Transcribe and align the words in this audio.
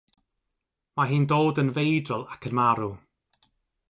Mae 0.99 1.09
hi'n 1.11 1.27
dod 1.33 1.61
yn 1.63 1.69
feidrol 1.77 2.25
ac 2.37 2.49
yn 2.51 2.57
marw. 2.61 2.89